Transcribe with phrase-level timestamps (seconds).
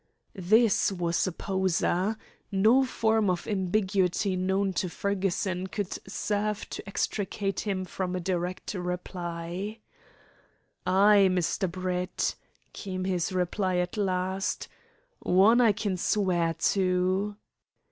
[0.33, 2.17] This was a poser.
[2.51, 8.73] No form of ambiguity known to Fergusson would serve to extricate him from a direct
[8.73, 9.77] reply.
[10.87, 11.69] "Ay, Mr.
[11.71, 12.33] Brett,"
[12.73, 14.67] came his reply at last.
[15.19, 17.35] "One I can swear to."